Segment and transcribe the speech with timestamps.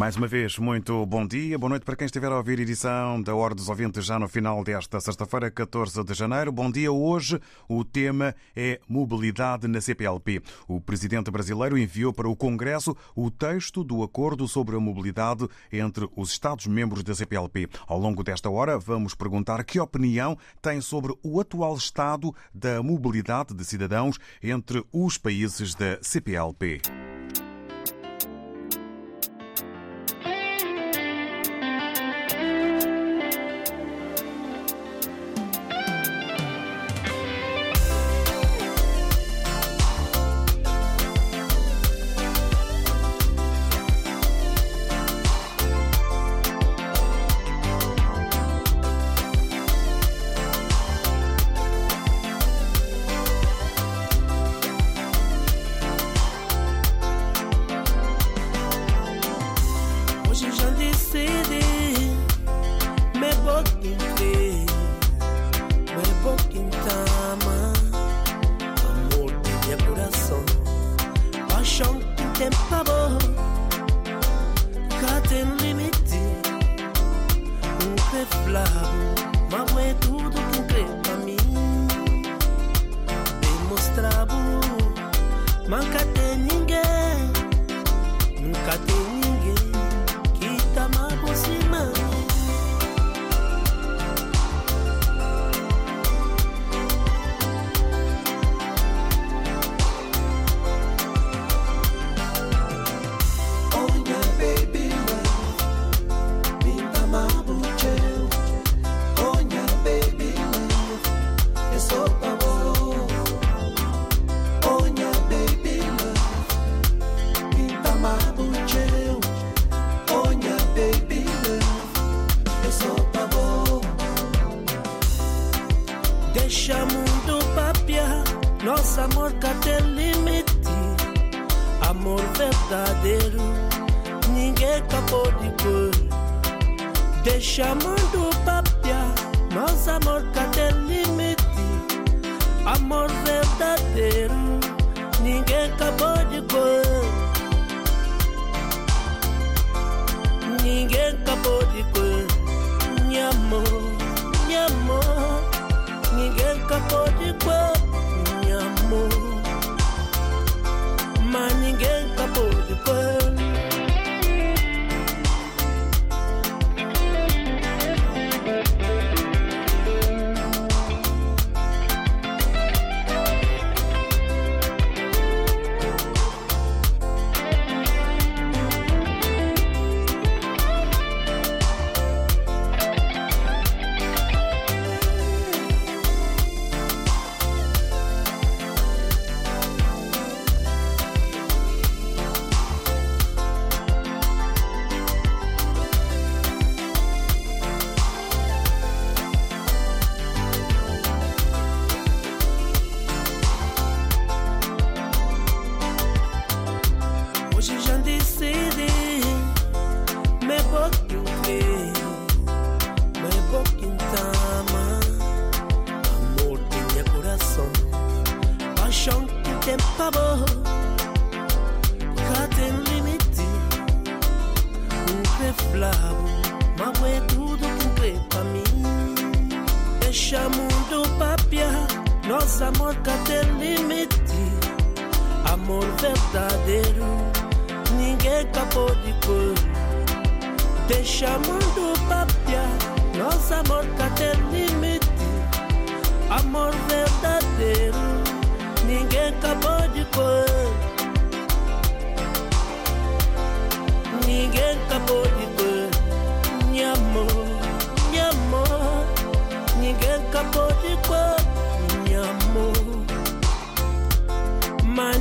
[0.00, 3.20] Mais uma vez, muito bom dia, boa noite para quem estiver a ouvir a edição
[3.20, 6.50] da Hora dos Ouvintes já no final desta sexta-feira, 14 de janeiro.
[6.50, 6.90] Bom dia.
[6.90, 10.40] Hoje o tema é mobilidade na CPLP.
[10.66, 16.08] O presidente brasileiro enviou para o Congresso o texto do acordo sobre a mobilidade entre
[16.16, 17.68] os Estados-membros da CPLP.
[17.86, 23.52] Ao longo desta hora, vamos perguntar que opinião tem sobre o atual estado da mobilidade
[23.52, 26.80] de cidadãos entre os países da CPLP.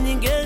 [0.09, 0.38] nyingine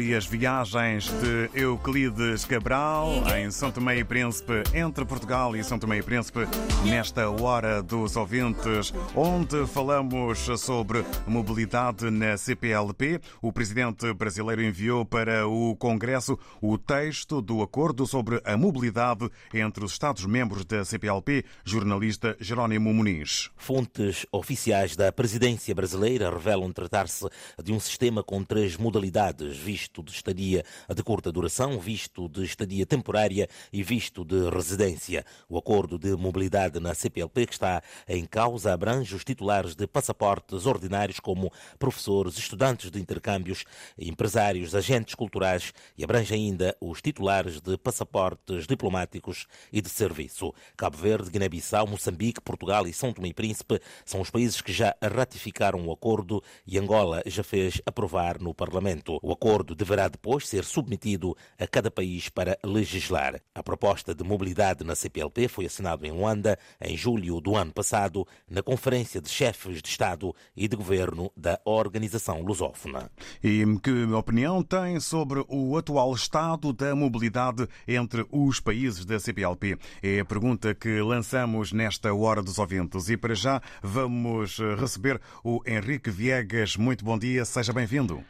[0.00, 5.78] e as viagens de Euclides Cabral em São Tomé e Príncipe, entre Portugal e São
[5.78, 6.40] Tomé e Príncipe,
[6.84, 13.20] nesta hora dos ouvintes, onde falamos sobre mobilidade na CPLP.
[13.42, 19.84] O presidente brasileiro enviou para o Congresso o texto do acordo sobre a mobilidade entre
[19.84, 23.50] os Estados-membros da CPLP, jornalista Jerónimo Muniz.
[23.56, 27.28] Fontes oficiais da presidência brasileira revelam tratar-se
[27.62, 30.64] de um sistema com três modalidades: visto de estadia
[30.94, 35.24] de curta duração, visto de estadia temporária e visto de residência.
[35.48, 40.66] O acordo de mobilidade na CPLP que está em causa abrange os titulares de passaportes
[40.66, 43.64] ordinários, como professores, estudantes de intercâmbios,
[43.98, 50.54] empresários, agentes culturais e abrange ainda os titulares de passaportes diplomáticos e de serviço.
[50.76, 54.94] Cabo Verde, Guiné-Bissau, Moçambique, Portugal e São Tomé e Príncipe são os países que já
[55.02, 59.18] ratificaram o acordo e Angola já fez aprovar no Parlamento.
[59.22, 63.40] O acordo deverá depois ser submetido a cada país para legislar.
[63.54, 68.26] A proposta de mobilidade na CPLP foi assinada em Luanda em julho do ano passado,
[68.48, 73.10] na Conferência de Chefes de Estado e de Governo da Organização Lusófona.
[73.42, 79.78] E que opinião tem sobre o atual estado da mobilidade entre os países da CPLP?
[80.02, 83.08] É a pergunta que lançamos nesta hora dos ouvintes.
[83.08, 86.76] E para já vamos receber o Henrique Viegas.
[86.76, 88.22] Muito bom dia, seja bem-vindo.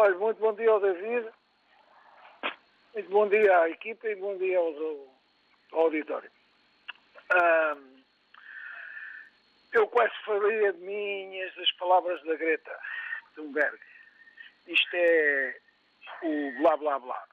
[0.00, 1.28] Olha, muito bom dia ao David,
[2.94, 5.18] muito bom dia à equipa e bom dia ao
[5.72, 6.30] auditório.
[7.34, 8.04] Ahm,
[9.72, 12.78] eu quase faria de minhas as palavras da Greta
[13.34, 13.76] Thunberg.
[14.68, 15.60] Isto é
[16.22, 17.28] o blá blá blá.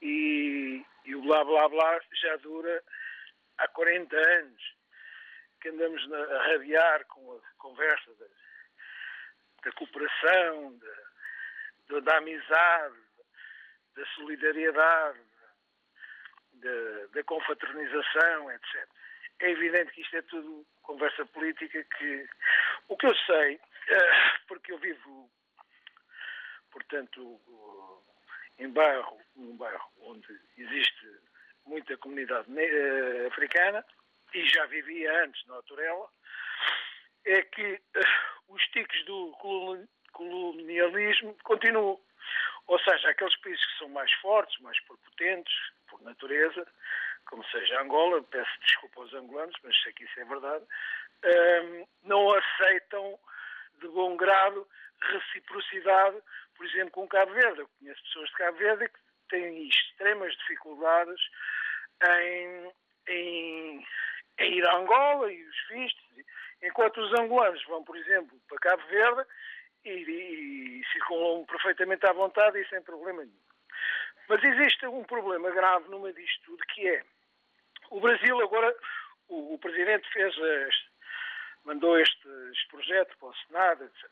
[0.00, 2.82] E, e o blá blá blá já dura
[3.58, 4.76] há 40 anos
[5.60, 8.26] que andamos a rabiar com a conversa da,
[9.62, 11.09] da cooperação, da,
[11.98, 12.96] da, amizade,
[13.96, 15.18] da solidariedade,
[16.52, 18.88] da, da confraternização, etc.
[19.40, 22.28] É evidente que isto é tudo conversa política que
[22.88, 25.30] o que eu sei, eh, porque eu vivo,
[26.70, 27.40] portanto,
[28.58, 30.28] em bairro, num bairro onde
[30.58, 31.20] existe
[31.64, 33.84] muita comunidade eh, africana
[34.34, 36.08] e já vivia antes na Autorela,
[37.24, 38.00] é que eh,
[38.48, 39.32] os tiques do
[40.12, 41.98] colonialismo continuam.
[42.66, 45.52] Ou seja, aqueles países que são mais fortes, mais prepotentes,
[45.88, 46.66] por natureza,
[47.26, 50.64] como seja Angola, peço desculpa aos angolanos, mas sei que isso é verdade,
[51.24, 53.18] ehm, não aceitam
[53.80, 54.66] de bom grado
[55.02, 56.18] reciprocidade,
[56.56, 57.60] por exemplo, com Cabo Verde.
[57.60, 61.20] Eu conheço pessoas de Cabo Verde que têm extremas dificuldades
[62.04, 62.72] em,
[63.08, 63.86] em,
[64.38, 66.04] em ir a Angola e os vistos,
[66.62, 69.26] enquanto os angolanos vão, por exemplo, para Cabo Verde
[69.84, 73.50] e, e, e circulam perfeitamente à vontade e sem problema nenhum.
[74.28, 77.04] Mas existe um problema grave meio disto tudo, que é
[77.90, 78.74] o Brasil agora,
[79.28, 80.34] o, o Presidente fez
[81.64, 84.10] mandou este, este projeto para o Senado, etc.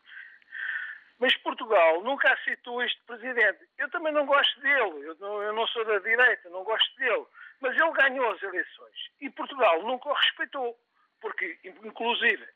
[1.18, 3.68] Mas Portugal nunca aceitou este Presidente.
[3.76, 7.26] Eu também não gosto dele, eu não, eu não sou da direita, não gosto dele.
[7.60, 10.78] Mas ele ganhou as eleições e Portugal nunca o respeitou,
[11.20, 12.46] porque, inclusive,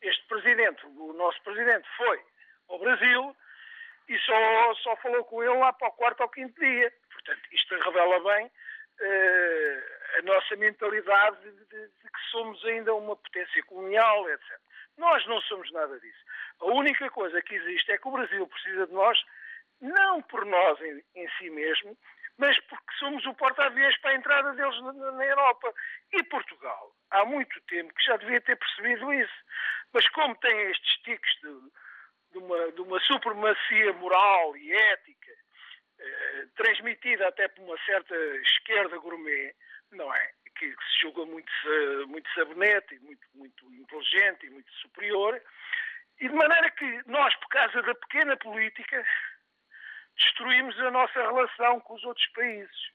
[0.00, 2.22] este Presidente, o nosso Presidente, foi
[2.68, 3.36] ao Brasil
[4.08, 6.92] e só, só falou com ele lá para o quarto ou quinto dia.
[7.12, 8.50] Portanto, isto revela bem
[9.00, 9.82] eh,
[10.18, 14.58] a nossa mentalidade de, de- de que somos ainda uma potência colonial, etc.
[14.96, 16.24] Nós não somos nada disso.
[16.60, 19.18] A única coisa que existe é que o Brasil precisa de nós,
[19.80, 21.96] não por nós em, em si mesmo,
[22.38, 25.74] mas porque somos o porta-aviões para a entrada deles na- na Europa.
[26.12, 29.34] E Portugal, há muito tempo que já devia ter percebido isso.
[29.92, 31.70] Mas como tem estes tiques de,
[32.36, 35.32] de uma, de uma supremacia moral e ética,
[35.98, 39.54] eh, transmitida até por uma certa esquerda gourmet,
[39.92, 40.32] não é?
[40.58, 45.40] Que, que se julga muito, sa- muito sabonete e muito, muito inteligente e muito superior,
[46.20, 49.06] e de maneira que nós, por causa da pequena política,
[50.16, 52.90] destruímos a nossa relação com os outros países.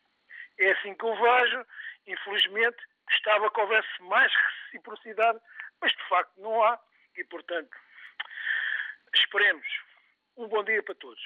[0.59, 1.65] É assim que eu vejo,
[2.07, 2.77] infelizmente,
[3.09, 4.31] gostava que houvesse mais
[4.65, 5.39] reciprocidade,
[5.81, 6.79] mas de facto não há,
[7.15, 7.75] e portanto,
[9.19, 9.65] esperemos.
[10.37, 11.21] Um bom dia para todos.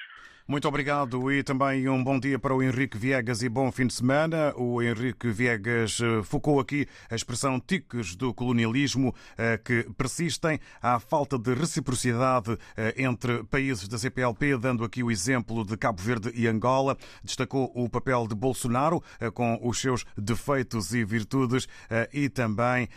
[0.48, 3.94] Muito obrigado e também um bom dia para o Henrique Viegas e bom fim de
[3.94, 4.54] semana.
[4.56, 10.60] O Henrique Viegas eh, focou aqui a expressão tiques do colonialismo eh, que persistem.
[10.80, 16.00] Há falta de reciprocidade eh, entre países da CPLP, dando aqui o exemplo de Cabo
[16.00, 16.96] Verde e Angola.
[17.24, 19.02] Destacou o papel de Bolsonaro
[19.34, 21.66] com os seus defeitos e virtudes
[22.12, 22.88] e também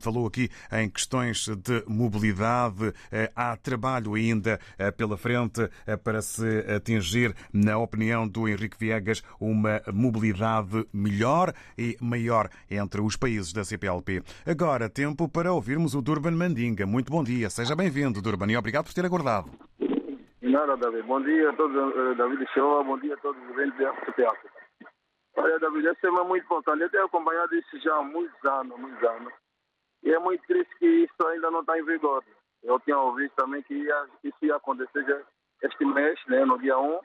[0.00, 2.92] falou aqui em questões de mobilidade.
[3.34, 4.60] Há trabalho ainda
[4.96, 5.68] pela frente
[6.04, 13.00] para se atingir atingir, na opinião do Henrique Viegas, uma mobilidade melhor e maior entre
[13.00, 14.22] os países da CPLP.
[14.46, 16.86] Agora, tempo para ouvirmos o Durban Mandinga.
[16.86, 19.50] Muito bom dia, seja bem-vindo, Durban, e obrigado por ter aguardado.
[20.42, 21.06] Nada, David.
[21.06, 24.48] Bom dia a todos, uh, David Show, bom dia a todos os eventos da CPLP.
[25.36, 26.82] Olha, David, esse tema é muito importante.
[26.82, 29.32] Eu tenho acompanhado isso já há muitos anos, muitos anos.
[30.02, 32.24] E é muito triste que isso ainda não está em vigor.
[32.62, 35.20] Eu tinha ouvido também que ia, isso ia acontecer já
[35.62, 37.00] este mês, né, no dia 1.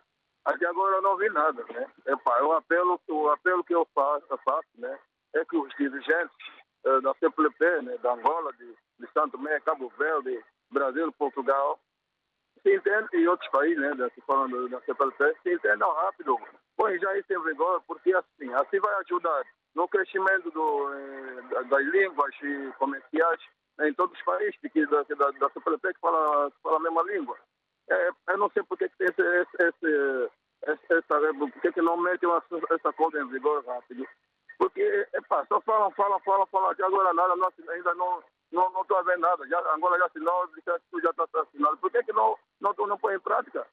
[0.45, 1.88] Até agora eu não vi nada, né?
[2.05, 5.00] Epá, o apelo, o apelo que eu faço, eu faço né,
[5.33, 6.35] é que os dirigentes
[6.85, 11.79] uh, da CPLP, né, da Angola, de, de Santo Tomé, Cabo Verde, Brasil, Portugal,
[12.62, 16.39] se entendam, e outros países, né, da, falando da CPLP, se entendam rápido.
[16.77, 19.43] Põe já isso em vigor, porque assim, assim vai ajudar
[19.75, 22.35] no crescimento do, eh, das línguas
[22.77, 23.39] comerciais
[23.81, 27.03] em todos os países que, da, da, da CPLP que fala, que fala a mesma
[27.03, 27.38] língua.
[27.89, 30.31] É, eu não sei por que, tem esse, esse,
[30.67, 32.29] esse, essa, por que, não metem
[32.71, 34.07] essa, coisa em vigor rápido.
[34.57, 38.81] Porque, epá, só falam, falam, falam, falam, até agora nada, não, ainda não não não
[38.81, 39.47] estou a ver nada.
[39.47, 41.77] Já, Angola já assinou, já está assinado.
[41.77, 43.67] Por que, que não, não, não põe em prática?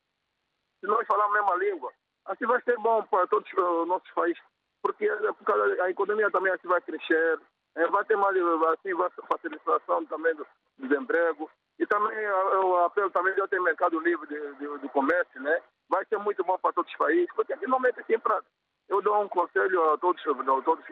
[0.81, 1.92] Se nós falarmos a mesma língua,
[2.26, 4.42] assim vai ser bom para todos os nossos países,
[4.83, 7.40] porque a economia também assim vai crescer,
[7.76, 8.37] eh, vai ter mais
[8.73, 10.47] assim, vai facilitação também do
[10.78, 11.49] desemprego.
[11.83, 12.17] E também
[12.62, 15.61] o apelo também já tem mercado livre de, de, de, comércio, né?
[15.89, 18.47] Vai ser muito bom para todos os países, porque mete assim prática.
[18.89, 20.85] Eu dou um conselho a todos, a todos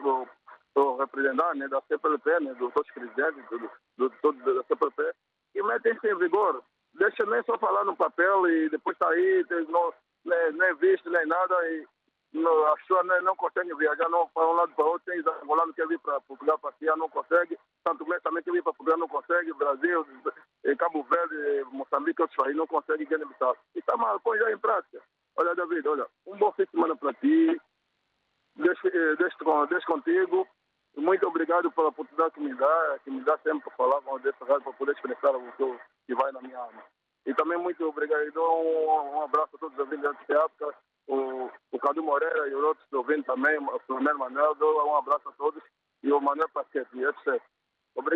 [0.75, 3.59] o representante né, da CPLP, né, dos outros presidentes do,
[3.97, 5.13] do, do, da CPLP,
[5.53, 6.61] que metem isso em vigor.
[6.95, 9.93] Deixa nem só falar no papel e depois sair, não,
[10.25, 11.87] nem, nem visto, nem nada, e
[12.33, 12.79] não, as
[13.23, 15.11] não conseguem viajar não, para um lado para outro.
[15.11, 17.57] Tem angolano que vir para Portugal passear, não consegue.
[17.85, 19.53] Santo Tomé também quer vir para Portugal, não consegue.
[19.53, 20.05] Brasil,
[20.77, 23.25] Cabo Verde, Moçambique, outros países não conseguem guiné
[23.75, 25.01] E está mal, põe já em prática.
[25.35, 27.61] Olha, David, olha, um bom fim de semana para ti.
[28.55, 29.37] Deixe, deixe,
[29.69, 30.47] deixe contigo.
[30.95, 34.43] Muito obrigado pela oportunidade que me dá, que me dá sempre para falar com desse
[34.43, 36.83] rádio, para poder expressar o que, que vai na minha alma.
[37.25, 40.75] E também muito obrigado, um, um abraço a todos os ouvintes dessa época,
[41.07, 45.29] o, o Cadu Moreira e os outros ouvintes também, o Flamengo Manuel, dou um abraço
[45.29, 45.61] a todos,
[46.03, 47.41] e o Manuel Pasquete, etc.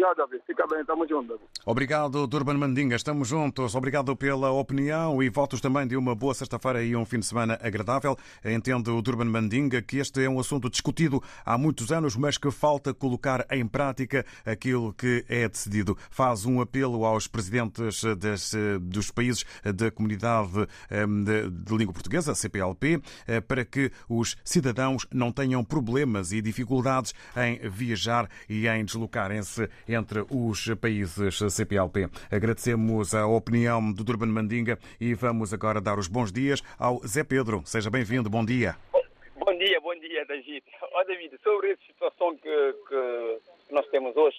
[0.05, 0.45] Obrigado.
[0.45, 1.39] Fica bem, estamos juntos.
[1.65, 2.95] Obrigado, Durban Mandinga.
[2.95, 3.73] Estamos juntos.
[3.73, 7.59] Obrigado pela opinião e votos também de uma boa sexta-feira e um fim de semana
[7.61, 8.15] agradável.
[8.43, 12.51] Entende o Durban Mandinga que este é um assunto discutido há muitos anos, mas que
[12.51, 15.97] falta colocar em prática aquilo que é decidido.
[16.09, 23.01] Faz um apelo aos presidentes das, dos países da comunidade de, de língua portuguesa, CPLP,
[23.47, 30.25] para que os cidadãos não tenham problemas e dificuldades em viajar e em deslocarem-se entre
[30.29, 32.07] os países CPLP.
[32.31, 37.23] Agradecemos a opinião do Durban Mandinga e vamos agora dar os bons dias ao Zé
[37.23, 37.63] Pedro.
[37.65, 38.75] Seja bem-vindo, bom dia.
[39.35, 40.63] Bom dia, bom dia, David.
[40.81, 44.37] Ó, oh, David, sobre essa situação que, que nós temos hoje,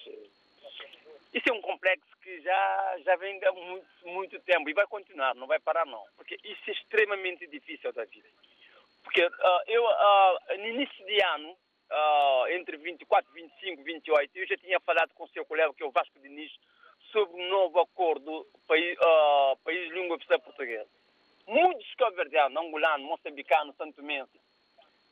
[1.33, 5.35] isso é um complexo que já, já vem há muito, muito tempo e vai continuar,
[5.35, 8.25] não vai parar não, porque isso é extremamente difícil, David.
[9.03, 9.31] Porque uh,
[9.67, 11.55] eu, uh, no início de ano,
[11.91, 15.85] uh, entre 24, 25, 28, eu já tinha falado com o seu colega, que é
[15.85, 16.51] o Vasco Diniz,
[17.11, 20.89] sobre um novo acordo país, uh, país língua oficial portuguesa.
[21.47, 24.39] Muitos cabo-verdianos, angolano, moçambicano, santomense,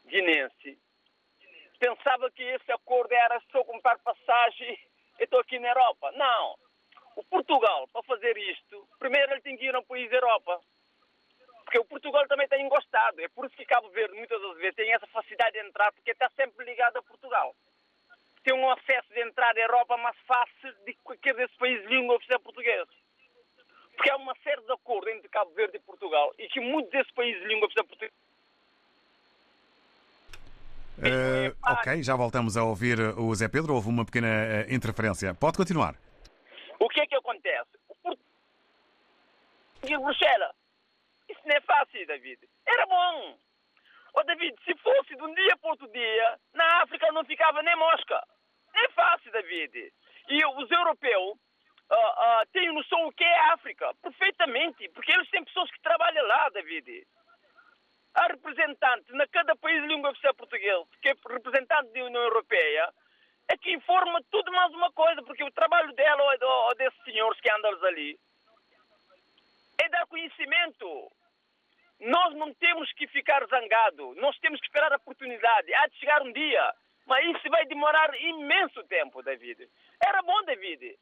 [0.06, 0.78] guinense,
[1.80, 4.78] pensava que esse acordo era só comprar passagem
[5.20, 6.12] e estou aqui na Europa.
[6.12, 6.58] Não.
[7.16, 10.60] O Portugal, para fazer isto, primeiro ele tem que ir a um país da Europa.
[11.76, 13.20] Porque o Portugal também tem encostado.
[13.20, 16.12] É por isso que Cabo Verde, muitas das vezes, tem essa facilidade de entrar, porque
[16.12, 17.54] está sempre ligado a Portugal.
[18.46, 22.16] Tem um acesso de entrar à Europa mais fácil de qualquer desses países de língua
[22.16, 22.88] oficial portuguesa.
[23.94, 27.12] Porque há uma série de acordos entre Cabo Verde e Portugal e que muitos desses
[27.12, 28.16] países de língua oficial portuguesa
[30.98, 33.74] Uh, ok, já voltamos a ouvir o Zé Pedro.
[33.74, 35.34] Houve uma pequena uh, interferência.
[35.34, 35.94] Pode continuar.
[36.80, 37.68] O que é que acontece?
[37.90, 38.18] O Portugal
[39.84, 40.56] de Bruxelas
[41.46, 42.40] isso não é fácil, David.
[42.66, 43.38] Era bom.
[44.14, 47.62] Ô, oh, David, se fosse de um dia para outro dia, na África não ficava
[47.62, 48.22] nem mosca.
[48.74, 49.94] Não é fácil, David.
[50.30, 51.38] E os europeus
[51.92, 56.26] uh, uh, têm noção o que é África, perfeitamente, porque eles têm pessoas que trabalham
[56.26, 57.06] lá, David.
[58.16, 62.90] Há representante na cada país de língua oficial portuguesa, que é representante da União Europeia,
[63.50, 67.40] é que informa tudo mais uma coisa, porque o trabalho dela ou, ou desses senhores
[67.42, 68.18] que andam ali
[69.78, 71.12] é dar conhecimento.
[72.00, 75.74] Nós não temos que ficar zangados, nós temos que esperar a oportunidade.
[75.74, 76.74] Há de chegar um dia,
[77.06, 79.70] mas isso vai demorar imenso tempo, David.
[80.04, 80.98] Era bom, David.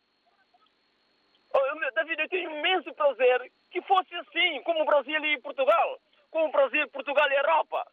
[1.53, 5.99] Oh, David, eu tenho imenso prazer que fosse assim, como o Brasil e Portugal.
[6.31, 7.85] com o Brasil, Portugal e Europa.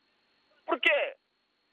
[0.65, 1.15] Por quê?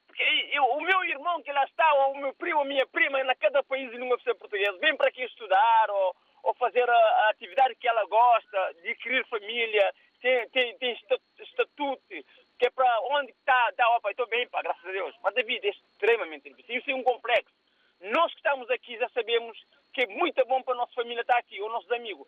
[0.05, 3.23] Porque eu, o meu irmão que lá está, ou o meu primo, a minha prima,
[3.23, 7.29] na cada país de língua portuguesa, vem para aqui estudar ou, ou fazer a, a,
[7.29, 10.97] atividade que ela gosta, de criar família, tem, tem, tem
[11.39, 15.15] estatuto, que é para onde está, está, opa, estou bem, pá, graças a Deus.
[15.21, 16.77] Mas David é extremamente difícil.
[16.77, 17.53] Isso é um complexo.
[18.01, 19.57] Nós que estamos aqui já sabemos
[19.93, 22.27] que é muito bom para a nossa família estar aqui, ou nossos amigos.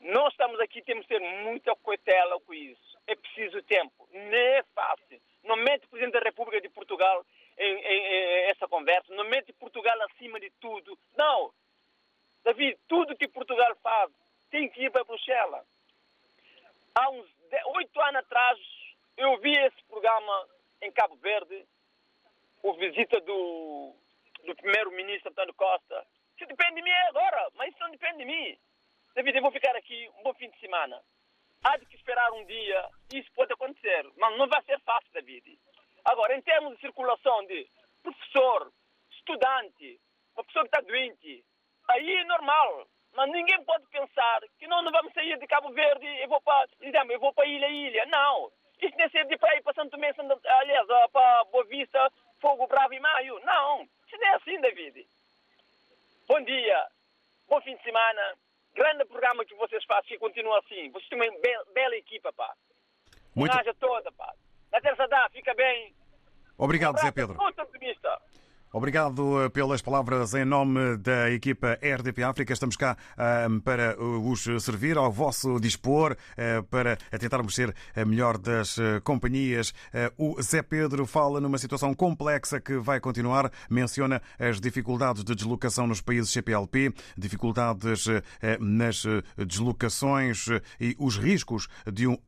[0.00, 2.98] Nós estamos aqui, temos que ter muita cautela com isso.
[3.06, 4.08] É preciso tempo.
[4.12, 5.20] Não é fácil.
[5.42, 7.24] Não mete o Presidente da República de Portugal
[7.56, 9.14] em, em, em essa conversa.
[9.14, 10.96] Não mete Portugal acima de tudo.
[11.16, 11.52] Não.
[12.44, 14.10] David, tudo que Portugal faz
[14.50, 15.64] tem que ir para Bruxelas.
[16.98, 17.30] Há uns
[17.76, 18.58] oito anos atrás,
[19.16, 20.48] eu vi esse programa
[20.82, 21.64] em Cabo Verde,
[22.60, 23.94] o visita do,
[24.44, 26.04] do primeiro-ministro Antônio Costa.
[26.34, 28.58] Isso depende de mim agora, mas isso não depende de mim.
[29.14, 31.00] David, eu vou ficar aqui um bom fim de semana.
[31.62, 35.56] Há de que esperar um dia, isso pode acontecer, mas não vai ser fácil, David.
[36.04, 37.70] Agora, em termos de circulação de
[38.02, 38.72] professor,
[39.12, 40.00] estudante,
[40.34, 41.44] uma pessoa que está doente,
[41.90, 42.88] aí é normal.
[43.14, 46.68] Mas ninguém pode pensar que não, não vamos sair de Cabo Verde e vou para,
[46.80, 48.06] exemplo, eu vou para Ilha Ilha.
[48.06, 48.50] Não.
[48.80, 50.12] Isso nem ser de para ir para Santo Tomé,
[50.60, 53.40] aliás, para Boa Vista, Fogo Bravo e Maio.
[53.44, 53.82] Não.
[54.06, 55.06] Isso não é assim, David.
[56.28, 56.86] Bom dia.
[57.48, 58.34] Bom fim de semana
[58.78, 60.88] grande programa que vocês fazem, que continua assim.
[60.90, 62.54] Vocês têm uma be bela equipa, pá.
[63.34, 63.54] Muito...
[63.54, 63.74] Muito...
[63.74, 64.32] toda, pá.
[64.70, 65.92] Na terça dá, fica bem.
[66.56, 67.36] Obrigado, Zé Pedro.
[67.36, 68.20] Muito otimista.
[68.70, 72.52] Obrigado pelas palavras em nome da equipa RDP África.
[72.52, 72.98] Estamos cá
[73.48, 76.14] um, para os servir ao vosso dispor,
[76.70, 79.72] para tentarmos ser a melhor das companhias.
[80.18, 83.50] O Zé Pedro fala numa situação complexa que vai continuar.
[83.70, 88.04] Menciona as dificuldades de deslocação nos países CPLP, dificuldades
[88.60, 89.02] nas
[89.46, 90.46] deslocações
[90.78, 92.18] e os riscos de, um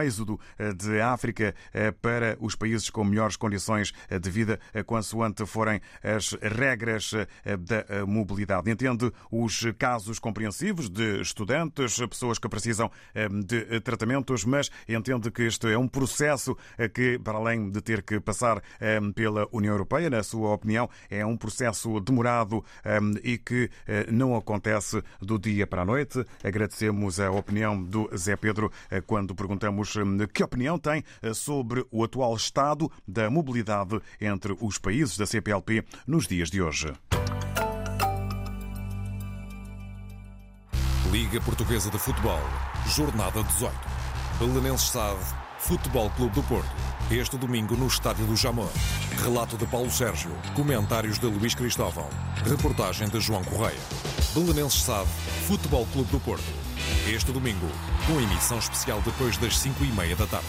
[0.00, 0.40] êxodo
[0.76, 1.54] de África
[2.02, 7.12] para os países com melhores condições de vida, consoante forem as regras
[7.58, 8.70] da mobilidade.
[8.70, 12.90] Entende os casos compreensivos de estudantes, pessoas que precisam
[13.46, 16.56] de tratamentos, mas entende que este é um processo
[16.92, 18.62] que, para além de ter que passar
[19.14, 22.64] pela União Europeia, na sua opinião, é um processo demorado
[23.22, 23.70] e que
[24.10, 26.24] não acontece do dia para a noite.
[26.42, 28.70] Agradecemos a opinião do Zé Pedro
[29.06, 29.94] quando perguntamos
[30.32, 31.04] que opinião tem
[31.34, 36.92] sobre o atual estado da mobilidade entre os países da CPLP nos dias de hoje.
[41.10, 42.40] Liga Portuguesa de Futebol,
[42.86, 43.74] Jornada 18.
[44.38, 45.18] Belenenses Sade,
[45.58, 46.70] Futebol Clube do Porto.
[47.10, 48.70] Este domingo no Estádio do Jamor.
[49.24, 50.30] Relato de Paulo Sérgio.
[50.54, 52.08] Comentários de Luís Cristóvão.
[52.44, 53.80] Reportagem de João Correia.
[54.34, 55.10] Belenenses Sade,
[55.48, 56.44] Futebol Clube do Porto.
[57.12, 57.66] Este domingo,
[58.06, 60.46] com emissão especial depois das 5 e meia da tarde.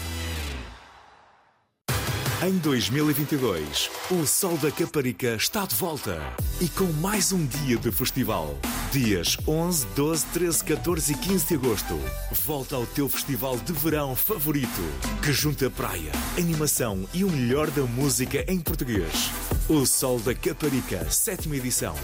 [2.44, 6.20] Em 2022, o Sol da Caparica está de volta
[6.60, 8.58] e com mais um dia de festival.
[8.92, 11.98] Dias 11, 12, 13, 14 e 15 de agosto.
[12.44, 14.82] Volta ao teu festival de verão favorito,
[15.22, 19.30] que junta praia, animação e o melhor da música em português.
[19.68, 21.94] O Sol da Caparica, sétima edição.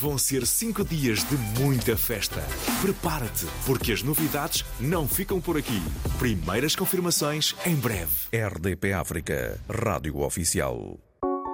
[0.00, 2.42] Vão ser cinco dias de muita festa.
[2.80, 5.82] Prepara-te, porque as novidades não ficam por aqui.
[6.18, 8.08] Primeiras confirmações em breve.
[8.32, 10.98] RDP África, Rádio Oficial.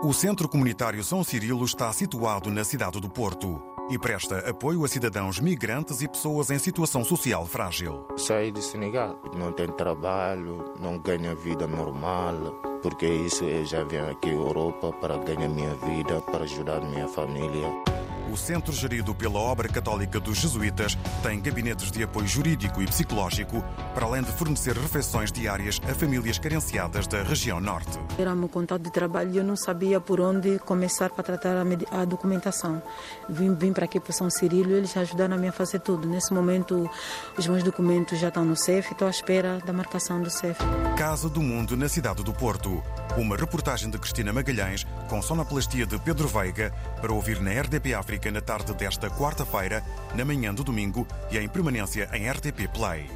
[0.03, 4.89] O Centro Comunitário São Cirilo está situado na cidade do Porto e presta apoio a
[4.89, 8.05] cidadãos migrantes e pessoas em situação social frágil.
[8.17, 12.35] Saí de Senegal, não tenho trabalho, não ganho vida normal,
[12.83, 17.07] porque isso eu já venho aqui à Europa para ganhar minha vida, para ajudar minha
[17.07, 17.96] família.
[18.31, 23.65] O centro gerido pela Obra Católica dos Jesuítas tem gabinetes de apoio jurídico e psicológico,
[23.95, 27.99] para além de fornecer refeições diárias a famílias carenciadas da região norte.
[28.19, 32.03] Era meu contato de trabalho e eu não sabia por onde começar para tratar a,
[32.03, 32.83] a documentação.
[33.29, 36.09] Vim, vim para aqui para São Cirilo e eles ajudaram a fazer tudo.
[36.09, 36.91] Nesse momento,
[37.39, 40.59] os meus documentos já estão no CEF e estou à espera da marcação do CEF.
[40.99, 42.83] Casa do Mundo na cidade do Porto.
[43.17, 48.16] Uma reportagem de Cristina Magalhães com sonoplastia de Pedro Veiga para ouvir na RDP África
[48.31, 53.07] na tarde desta quarta-feira, na manhã do domingo e em permanência em RTP Play.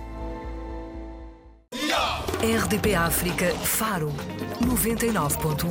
[2.42, 4.12] RDP África Faro
[4.62, 5.66] 99.1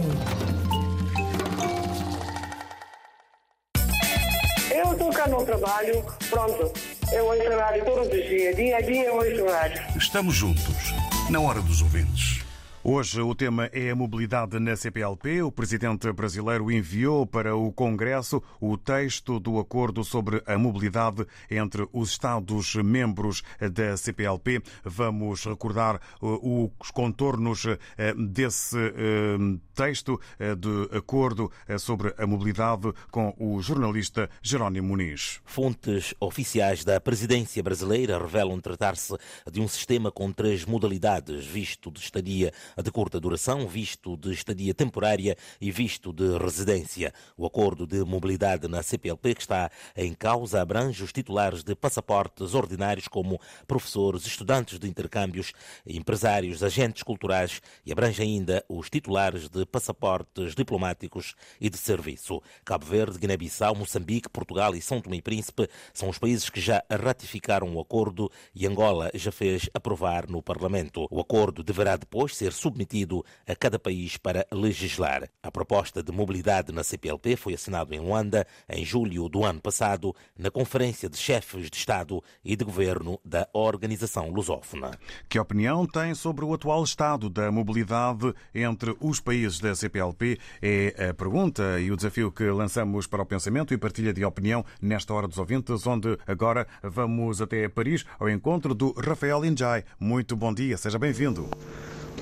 [4.72, 6.72] Eu estou cá no trabalho, pronto.
[7.12, 9.82] Eu ouço rádio todos os dias, dia a dia eu ouço rádio.
[9.98, 10.94] Estamos juntos,
[11.30, 12.39] na hora dos ouvintes.
[12.82, 15.42] Hoje o tema é a mobilidade na CPLP.
[15.42, 21.86] O presidente brasileiro enviou para o Congresso o texto do acordo sobre a mobilidade entre
[21.92, 24.64] os Estados-membros da CPLP.
[24.82, 27.78] Vamos recordar uh, os contornos uh,
[28.18, 35.40] desse uh, texto de acordo sobre a mobilidade com o jornalista Jerónimo Muniz.
[35.46, 39.18] Fontes oficiais da presidência brasileira revelam tratar-se
[39.50, 44.74] de um sistema com três modalidades, visto de estadia de curta duração, visto de estadia
[44.74, 47.14] temporária e visto de residência.
[47.38, 52.54] O acordo de mobilidade na CPLP que está em causa abrange os titulares de passaportes
[52.54, 55.54] ordinários como professores, estudantes de intercâmbios,
[55.86, 62.42] empresários, agentes culturais e abrange ainda os titulares de passaportes diplomáticos e de serviço.
[62.66, 66.84] Cabo Verde, Guiné-Bissau, Moçambique, Portugal e São Tomé e Príncipe são os países que já
[66.90, 71.08] ratificaram o acordo e Angola já fez aprovar no Parlamento.
[71.10, 75.30] O acordo deverá depois ser submetido a cada país para legislar.
[75.42, 80.16] A proposta de mobilidade na CPLP foi assinada em Luanda em julho do ano passado,
[80.38, 84.92] na Conferência de Chefes de Estado e de Governo da Organização Lusófona.
[85.28, 90.38] Que opinião tem sobre o atual estado da mobilidade entre os países da CPLP?
[90.62, 94.66] É a pergunta e o desafio que lançamos para o pensamento e partilha de opinião
[94.82, 99.84] nesta hora dos ouvintes, onde agora vamos até Paris ao encontro do Rafael Injai.
[100.00, 101.50] Muito bom dia, seja bem-vindo.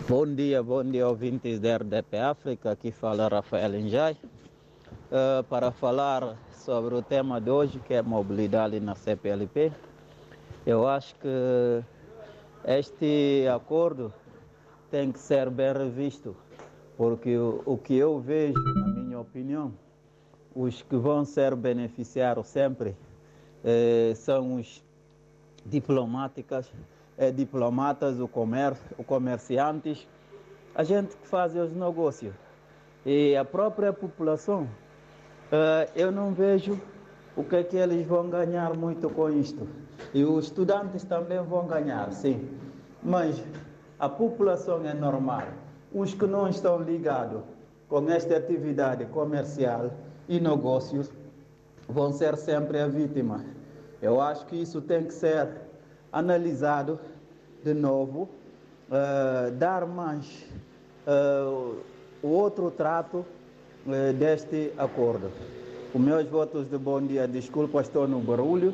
[0.10, 2.72] Bom dia, bom dia, ouvintes da RDP África.
[2.72, 4.16] Aqui fala Rafael Injai.
[5.12, 9.70] Uh, para falar sobre o tema de hoje, que é mobilidade na CPLP,
[10.66, 11.84] eu acho que
[12.66, 14.14] este acordo
[14.90, 16.34] tem que ser bem revisto,
[16.96, 19.74] porque o, o que eu vejo, na minha opinião,
[20.56, 22.96] os que vão ser beneficiados sempre
[23.62, 24.82] eh, são os
[25.66, 26.72] diplomáticos
[27.18, 30.08] é, diplomatas, o comércio, o comerciantes,
[30.76, 32.34] a gente que faz os negócios.
[33.06, 36.80] E a própria população, uh, eu não vejo
[37.36, 39.68] o que é que eles vão ganhar muito com isto.
[40.14, 42.48] E os estudantes também vão ganhar, sim.
[43.02, 43.42] Mas
[44.00, 45.44] a população é normal.
[45.94, 47.42] Os que não estão ligados
[47.88, 49.92] com esta atividade comercial
[50.28, 51.12] e negócios
[51.88, 53.46] vão ser sempre a vítima.
[54.02, 55.67] Eu acho que isso tem que ser
[56.12, 57.00] analisado
[57.64, 58.30] de novo,
[58.90, 60.46] uh, dar mais
[61.06, 61.76] uh,
[62.22, 63.26] outro trato
[63.86, 65.32] uh, deste acordo.
[65.94, 68.74] Os meus votos de bom dia, desculpa, estou no barulho.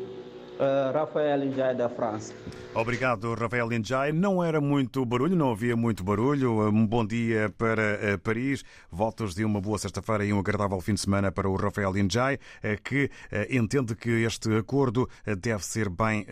[0.54, 2.32] Uh, Rafael Injai da França.
[2.76, 4.12] Obrigado, Rafael Injai.
[4.12, 6.70] Não era muito barulho, não havia muito barulho.
[6.70, 7.82] Um bom dia para
[8.16, 8.63] uh, Paris.
[8.92, 12.36] Votos de uma boa sexta-feira e um agradável fim de semana para o Rafael Injai,
[12.36, 13.10] uh, que
[13.50, 16.26] entende que este acordo deve ser bem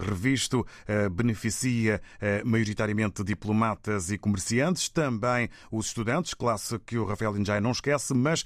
[0.00, 0.66] revisto,
[1.12, 2.00] beneficia
[2.44, 8.44] maioritariamente diplomatas e comerciantes, também os estudantes, classe que o Rafael Injai não esquece, mas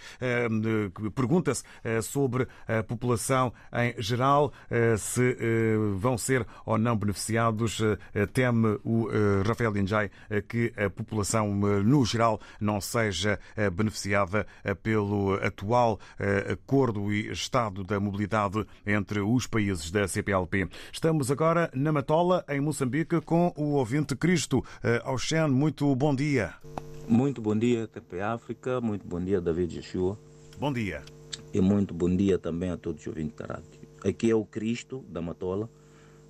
[1.14, 1.62] pergunta-se
[2.02, 4.52] sobre a população em geral
[4.98, 5.21] se
[5.98, 7.80] vão ser ou não beneficiados.
[8.32, 9.08] Teme o
[9.46, 10.10] Rafael Injai
[10.48, 13.38] que a população, no geral, não seja
[13.72, 14.46] beneficiada
[14.82, 15.98] pelo atual
[16.50, 20.68] acordo e estado da mobilidade entre os países da CPLP.
[20.92, 24.64] Estamos agora na Matola, em Moçambique, com o ouvinte Cristo.
[25.04, 26.54] Oxen, muito bom dia.
[27.08, 28.80] Muito bom dia, TP África.
[28.80, 30.18] Muito bom dia, David Yeshua.
[30.58, 31.02] Bom dia.
[31.52, 33.81] E muito bom dia também a todos os ouvintes da rádio.
[34.04, 35.70] Aqui é o Cristo da Matola,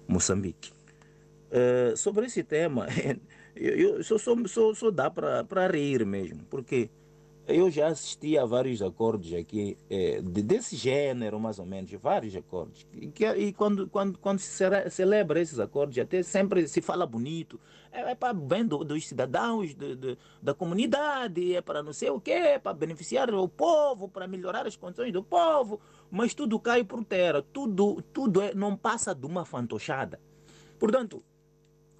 [0.06, 0.72] Moçambique.
[1.50, 2.86] Uh, sobre esse tema,
[3.56, 6.90] eu, eu só, só, só, dá para rir mesmo, porque
[7.46, 12.36] eu já assisti a vários acordos aqui é, de, desse gênero, mais ou menos, vários
[12.36, 12.86] acordos.
[12.94, 17.58] E, que, e quando, quando, quando se celebra esses acordos, até sempre se fala bonito.
[17.92, 22.08] É, é para bem do, dos cidadãos, de, de, da comunidade, é para não sei
[22.10, 25.78] o quê, é para beneficiar o povo, para melhorar as condições do povo.
[26.10, 30.18] Mas tudo cai por terra, tudo, tudo é, não passa de uma fantochada.
[30.78, 31.22] Portanto,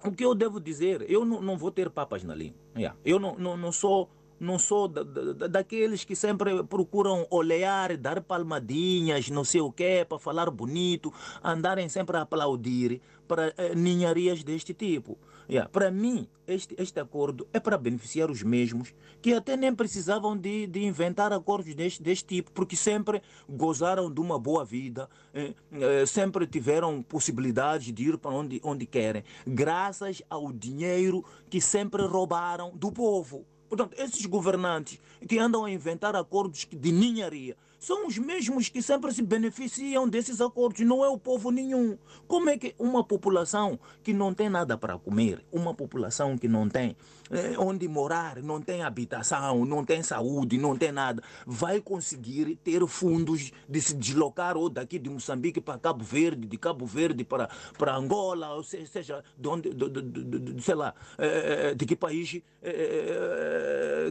[0.03, 2.59] o que eu devo dizer, eu não, não vou ter papas na língua.
[2.75, 2.97] Yeah.
[3.05, 4.09] Eu não, não, não sou
[4.43, 10.05] não sou da, da, daqueles que sempre procuram olhar, dar palmadinhas, não sei o quê,
[10.07, 11.11] para falar bonito,
[11.43, 15.17] andarem sempre a aplaudir para eh, ninharias deste tipo.
[15.49, 15.69] Yeah.
[15.69, 20.67] Para mim, este, este acordo é para beneficiar os mesmos que até nem precisavam de,
[20.67, 26.05] de inventar acordos deste, deste tipo, porque sempre gozaram de uma boa vida, eh, eh,
[26.05, 32.71] sempre tiveram possibilidades de ir para onde, onde querem, graças ao dinheiro que sempre roubaram
[32.75, 33.45] do povo.
[33.75, 39.11] Portanto, esses governantes que andam a inventar acordos de ninharia são os mesmos que sempre
[39.11, 41.97] se beneficiam desses acordos, não é o povo nenhum.
[42.27, 46.69] Como é que uma população que não tem nada para comer, uma população que não
[46.69, 46.95] tem
[47.57, 53.51] onde morar, não tem habitação, não tem saúde, não tem nada, vai conseguir ter fundos
[53.67, 57.95] de se deslocar ou daqui de Moçambique para Cabo Verde, de Cabo Verde para, para
[57.95, 62.41] Angola, ou seja, de onde, de, de, de, sei lá, eh, de que país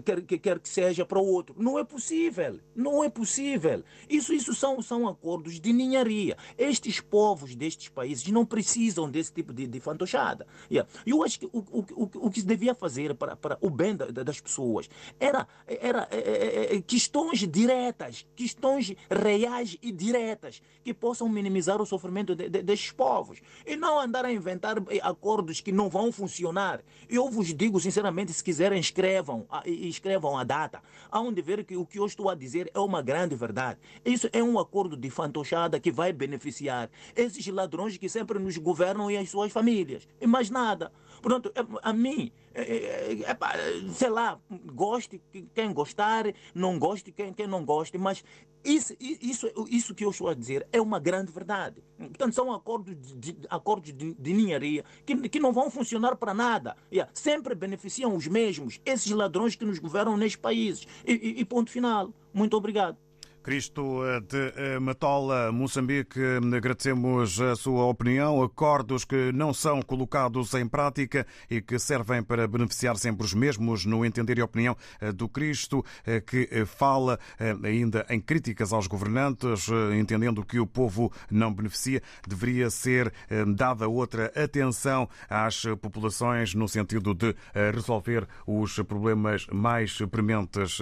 [0.05, 1.55] quer, que quer que seja para o outro.
[1.59, 3.83] Não é possível, não é possível.
[4.09, 6.37] Isso, isso são, são acordos de ninharia.
[6.59, 10.47] Estes povos destes países não precisam desse tipo de, de fantochada.
[10.71, 10.89] Yeah.
[11.07, 13.95] Eu acho que o, o, o, o que se devia fazer para, para o bem
[13.95, 21.29] da, das pessoas era, era é, é, questões diretas, questões reais e diretas que possam
[21.29, 23.41] minimizar o sofrimento de, de, destes povos.
[23.67, 26.83] E não andar a inventar acordos que não vão funcionar.
[27.09, 30.83] Eu vos digo sinceramente, se quiserem, escrevam, escrevam a data.
[31.11, 33.79] Há onde ver que o que eu estou a dizer é uma grande verdade.
[34.05, 39.11] Isso é um acordo de fantochada que vai beneficiar esses ladrões que sempre nos governam
[39.11, 40.09] e as suas famílias.
[40.21, 40.93] E mais nada.
[41.23, 45.23] Portanto, a mim, é, é, é, sei lá, goste
[45.55, 48.25] quem gostar, não goste quem, quem não goste, mas
[48.65, 51.83] isso, isso, isso que eu estou a dizer é uma grande verdade.
[51.97, 56.77] Portanto, são acordos de, acordos de, de ninharia que, que não vão funcionar para nada.
[56.93, 57.11] Yeah.
[57.15, 60.87] Sempre beneficiam os mesmos, esses ladrões que nos governam nestes países.
[61.07, 62.13] E, e, e ponto final.
[62.33, 62.97] Muito obrigado.
[63.43, 66.21] Cristo eh, de eh, Matola, Moçambique,
[66.55, 68.43] agradecemos a sua opinião.
[68.43, 73.85] Acordos que não são colocados em prática e que servem para beneficiar sempre os mesmos,
[73.85, 75.85] no entender e opinião eh, do Cristo,
[76.27, 77.19] que fala
[77.65, 83.13] ainda em críticas aos governantes, entendendo que o povo não beneficia, deveria ser
[83.57, 87.35] dada outra atenção às populações no sentido de
[87.73, 90.81] resolver os problemas mais prementes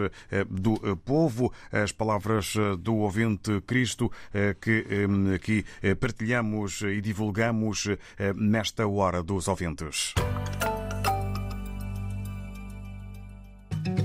[0.49, 1.53] do povo.
[1.73, 7.89] As palavras do ouvinte Cristo eh, que eh, aqui eh, partilhamos e divulgamos
[8.35, 10.15] nesta hora dos ouvintes.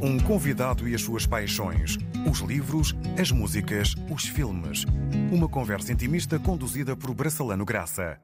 [0.02, 1.98] Um convidado e as suas paixões,
[2.30, 4.86] os livros, as músicas, os filmes.
[5.32, 8.20] Uma conversa intimista conduzida por Bracelano Graça.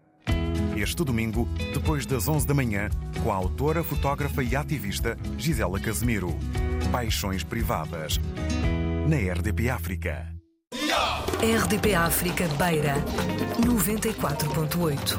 [0.75, 2.89] Este domingo, depois das 11 da manhã,
[3.23, 6.35] com a autora, fotógrafa e ativista Gisela Casemiro.
[6.91, 8.19] Paixões privadas
[9.11, 10.25] na RDP África.
[11.43, 12.95] RDP África Beira
[13.59, 15.17] 94.8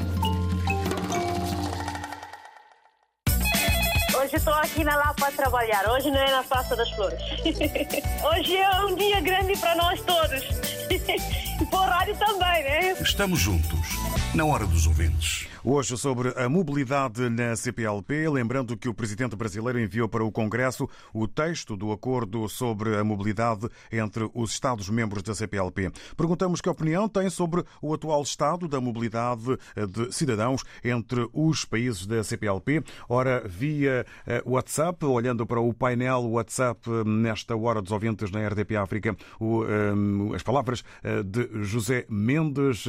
[4.17, 5.87] Hoje estou aqui na Lapa a trabalhar.
[5.91, 7.21] Hoje não é na Praça das Flores.
[8.25, 10.43] Hoje é um dia grande para nós todos.
[11.71, 12.93] Para o rádio também, né?
[13.01, 13.97] Estamos juntos,
[14.35, 15.49] na hora dos ouvintes.
[15.65, 20.89] Hoje sobre a mobilidade na CPLP, lembrando que o presidente brasileiro enviou para o Congresso
[21.15, 25.93] o texto do acordo sobre a mobilidade entre os Estados-membros da CPLP.
[26.17, 29.57] Perguntamos que opinião tem sobre o atual estado da mobilidade
[29.89, 32.83] de cidadãos entre os países da CPLP.
[33.09, 38.49] Ora, via eh, WhatsApp, olhando para o painel WhatsApp eh, nesta hora dos ouvintes na
[38.49, 40.83] RDP África, eh, as palavras
[41.25, 42.85] de José Mendes,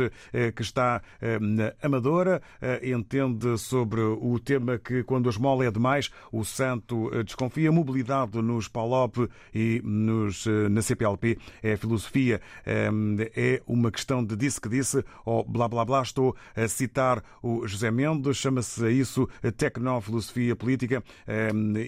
[0.56, 1.02] que está
[1.39, 2.41] na Amadora.
[2.62, 7.71] Eh, entende sobre o tema que, quando a esmola é demais, o santo eh, desconfia.
[7.71, 14.60] Mobilidade nos PALOP e nos, eh, na CPLP é filosofia, é uma questão de disse
[14.60, 16.02] que disse, ou blá blá blá.
[16.02, 21.04] Estou a citar o José Mendes, chama-se isso tecnofilosofia política.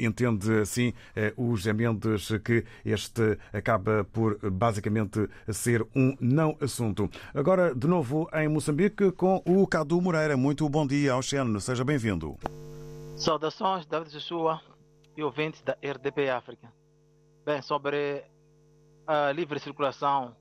[0.02, 0.94] Entende assim
[1.36, 7.10] o José Mendes que este acaba por basicamente ser um não assunto.
[7.34, 10.36] Agora, de novo, em Moçambique, com o Cadu Moreira.
[10.38, 11.60] Muito bom dia, Oceano.
[11.60, 12.38] Seja bem-vindo.
[13.16, 14.62] Saudações, David Joshua
[15.16, 16.72] e ouvintes da RDP África.
[17.46, 18.24] Bem, sobre
[19.08, 20.36] a livre circulação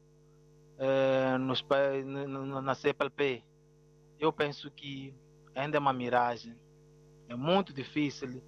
[0.79, 1.65] eh, nos,
[2.63, 3.45] na CPLP,
[4.19, 5.15] eu penso que
[5.55, 6.57] ainda é uma miragem.
[7.29, 8.43] É muito difícil.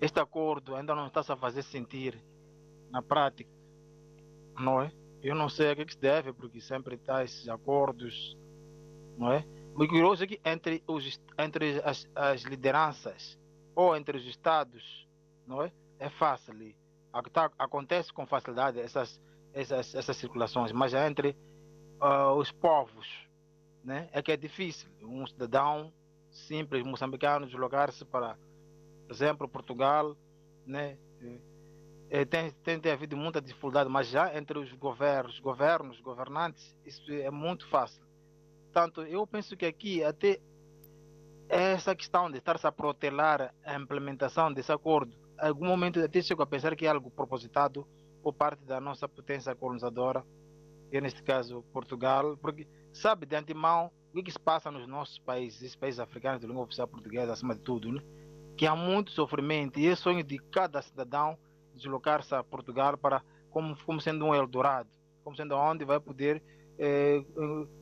[0.00, 2.22] Este acordo ainda não está a fazer sentir
[2.90, 3.50] na prática.
[4.58, 4.92] Não é?
[5.22, 8.36] Eu não sei a que se deve, porque sempre está esses acordos,
[9.16, 9.44] não é?
[9.74, 13.38] O curioso é que entre, os, entre as, as lideranças
[13.74, 15.08] ou entre os estados
[15.46, 16.54] não é, é fácil.
[17.58, 19.20] Acontece com facilidade essas,
[19.54, 21.36] essas, essas circulações, mas é entre
[22.00, 23.06] uh, os povos
[23.84, 24.88] né, é que é difícil.
[25.02, 25.92] Um cidadão
[26.30, 28.36] simples moçambicano deslocar-se para,
[29.06, 30.16] por exemplo, Portugal,
[30.66, 31.38] né, é,
[32.26, 37.30] tem, tem, tem havido muita dificuldade, mas já entre os governos, governos, governantes, isso é
[37.30, 38.04] muito fácil.
[38.64, 40.38] Portanto, eu penso que aqui até
[41.48, 46.42] essa questão de estar-se a protelar a implementação desse acordo, em algum momento até chego
[46.42, 47.86] a pensar que é algo propositado
[48.22, 50.24] por parte da nossa potência colonizadora
[50.92, 55.18] é neste caso Portugal, porque sabe de antemão o que, que se passa nos nossos
[55.18, 58.02] países, esses países africanos de língua oficial portuguesa, acima de tudo, né?
[58.56, 61.38] que há muito sofrimento e é sonho de cada cidadão
[61.74, 64.90] deslocar-se a Portugal para como, como sendo um Eldorado,
[65.22, 66.42] como sendo onde vai poder
[66.78, 67.24] eh,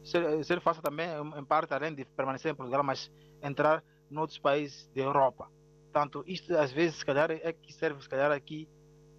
[0.05, 3.11] ser, ser fácil também, em parte, além de permanecer em Portugal, mas
[3.42, 5.50] entrar em outros países da Europa.
[5.85, 8.68] Portanto, isto às vezes, se calhar, é que serve, se calhar, aqui,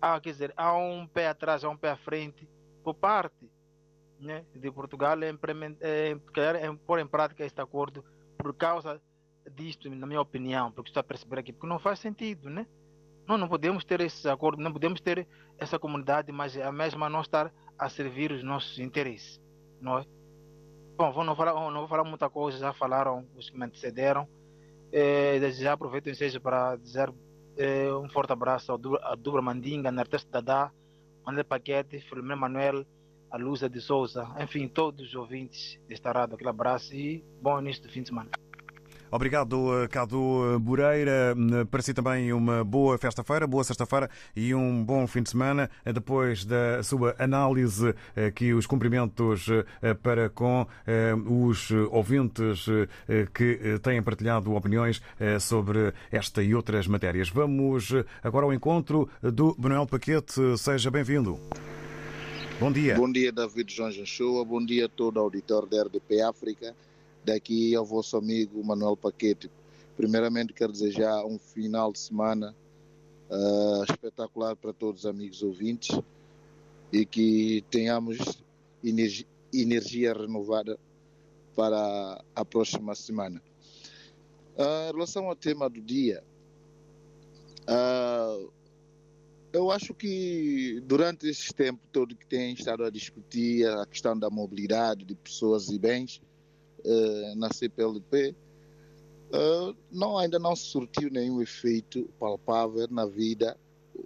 [0.01, 2.47] há, quer dizer, há um pé atrás, há um pé à frente,
[2.83, 3.51] por parte
[4.19, 8.03] né, de Portugal, em, em, em pôr em prática este acordo
[8.37, 9.01] por causa
[9.55, 12.67] disto, na minha opinião, porque está a perceber aqui, porque não faz sentido, né?
[13.31, 15.25] Nós não podemos ter esse acordo, não podemos ter
[15.57, 19.41] essa comunidade, mas a mesma não estar a servir os nossos interesses,
[19.79, 20.05] não é?
[20.97, 24.27] Bom, vou não, falar, não vou falar muita coisa, já falaram os que me antecederam.
[24.91, 27.09] É, já aproveito o para dizer
[27.55, 30.69] é, um forte abraço ao Dubra Mandinga, Narteste Dadá,
[31.25, 32.85] André Paquete, Filomeno Manuel,
[33.31, 37.81] a Luza de Souza, enfim, todos os ouvintes desta rádio, aquele abraço e bom início
[37.83, 38.29] do fim de semana.
[39.11, 39.57] Obrigado,
[39.89, 41.35] Cadu Moreira.
[41.69, 45.69] Para si também uma boa festa-feira, boa sexta-feira e um bom fim de semana.
[45.83, 49.47] Depois da sua análise, aqui os cumprimentos
[50.01, 50.65] para com
[51.29, 52.65] os ouvintes
[53.33, 55.01] que têm partilhado opiniões
[55.41, 57.29] sobre esta e outras matérias.
[57.29, 57.93] Vamos
[58.23, 60.57] agora ao encontro do Manuel Paquete.
[60.57, 61.37] Seja bem-vindo.
[62.61, 62.95] Bom dia.
[62.95, 64.45] Bom dia, David João Janchoa.
[64.45, 66.73] Bom dia a todo o auditório da RDP África
[67.23, 69.49] daqui ao vosso amigo Manuel Paquete.
[69.95, 72.55] Primeiramente, quero desejar um final de semana
[73.29, 75.99] uh, espetacular para todos os amigos ouvintes
[76.91, 78.41] e que tenhamos
[78.83, 80.79] energia, energia renovada
[81.55, 83.41] para a próxima semana.
[84.57, 86.23] Uh, em relação ao tema do dia,
[87.63, 88.51] uh,
[89.53, 94.29] eu acho que durante esse tempo todo que tem estado a discutir a questão da
[94.29, 96.21] mobilidade de pessoas e bens,
[97.35, 98.35] na CPLP,
[99.31, 103.57] uh, não, ainda não surtiu nenhum efeito palpável na vida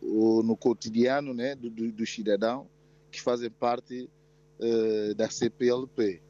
[0.02, 2.68] ou no cotidiano né, do, do, do cidadão
[3.12, 4.10] que fazem parte
[4.60, 6.22] uh, da CPLP.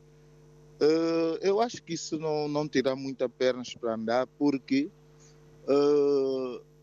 [1.41, 4.89] eu acho que isso não, não terá muitas pernas para andar, porque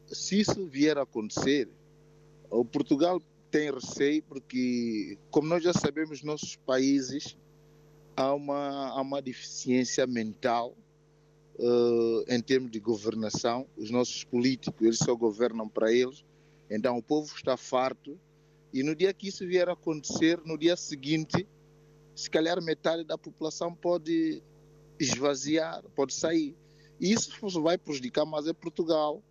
[0.06, 1.68] se isso vier a acontecer,
[2.50, 3.20] o Portugal
[3.52, 7.36] tem receio, porque, como nós já sabemos, nossos países
[8.16, 10.76] há uma, há uma deficiência mental
[11.58, 13.66] uh, em termos de governação.
[13.76, 16.24] Os nossos políticos, eles só governam para eles.
[16.70, 18.18] Então o povo está farto.
[18.72, 21.46] E no dia que isso vier a acontecer, no dia seguinte,
[22.14, 24.42] se calhar metade da população pode
[24.98, 26.56] esvaziar, pode sair.
[27.00, 29.22] E isso vai prejudicar mais é Portugal,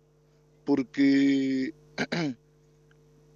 [0.64, 1.74] porque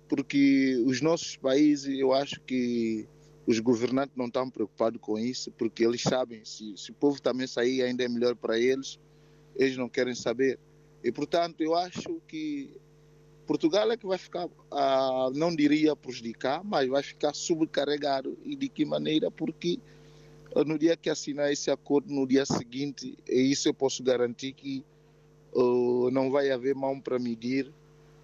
[0.09, 3.09] porque os nossos países, eu acho que
[3.47, 7.47] os governantes não estão preocupados com isso, porque eles sabem, se, se o povo também
[7.47, 8.99] sair, ainda é melhor para eles,
[9.55, 10.59] eles não querem saber.
[11.03, 12.71] E, portanto, eu acho que
[13.47, 18.37] Portugal é que vai ficar, ah, não diria prejudicar, mas vai ficar sobrecarregado.
[18.45, 19.31] E de que maneira?
[19.31, 19.79] Porque
[20.55, 24.53] ah, no dia que assinar esse acordo, no dia seguinte, e isso eu posso garantir
[24.53, 24.85] que
[25.55, 27.73] uh, não vai haver mão para medir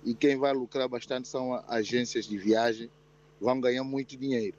[0.05, 2.91] e quem vai lucrar bastante são agências de viagem,
[3.41, 4.57] vão ganhar muito dinheiro.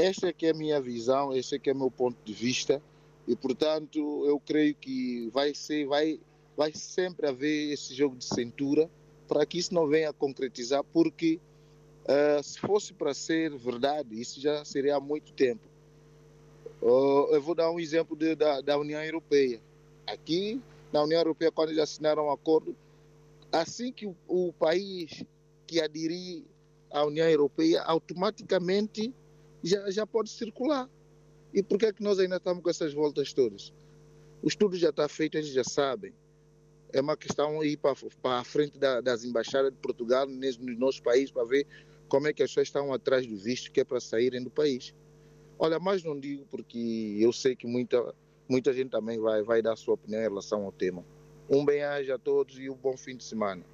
[0.00, 2.32] Esta é que é a minha visão, esse é que é o meu ponto de
[2.32, 2.82] vista
[3.28, 6.18] e, portanto, eu creio que vai ser, vai,
[6.56, 8.90] vai sempre haver esse jogo de cintura
[9.28, 11.38] para que isso não venha a concretizar, porque
[12.04, 15.60] uh, se fosse para ser verdade, isso já seria há muito tempo.
[16.80, 19.60] Uh, eu vou dar um exemplo de, da, da União Europeia.
[20.06, 22.74] Aqui, na União Europeia, quando eles assinaram um acordo,
[23.52, 25.22] assim que o, o país
[25.66, 26.42] que aderir
[26.90, 29.14] à União Europeia, automaticamente
[29.62, 30.88] já, já pode circular.
[31.52, 33.72] E por que é que nós ainda estamos com essas voltas todas?
[34.42, 36.12] O estudo já está feito, eles já sabem.
[36.92, 37.94] É uma questão ir para,
[38.38, 41.66] a frente da, das embaixadas de Portugal nos nossos países para ver
[42.08, 44.94] como é que as pessoas estão atrás do visto que é para saírem do país.
[45.58, 48.14] Olha, mas não digo porque eu sei que muita,
[48.48, 51.04] muita gente também vai, vai dar sua opinião em relação ao tema.
[51.48, 53.64] Um bem-aja a todos e um bom fim de semana.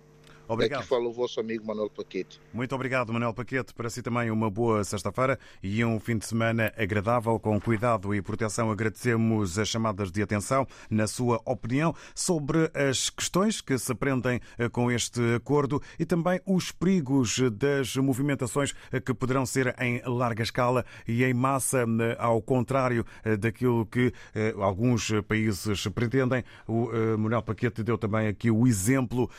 [0.48, 0.80] Obrigado.
[0.80, 2.40] Aqui fala o vosso amigo Manuel Paquete.
[2.52, 3.74] Muito obrigado, Manuel Paquete.
[3.74, 8.22] Para si também uma boa sexta-feira e um fim de semana agradável, com cuidado e
[8.22, 8.70] proteção.
[8.70, 14.68] Agradecemos as chamadas de atenção na sua opinião sobre as questões que se aprendem eh,
[14.68, 20.42] com este acordo e também os perigos das movimentações eh, que poderão ser em larga
[20.42, 23.04] escala e em massa, eh, ao contrário
[23.38, 24.12] daquilo que
[24.60, 26.44] alguns países pretendem.
[26.66, 26.88] O
[27.18, 29.30] Manuel Paquete deu também aqui o exemplo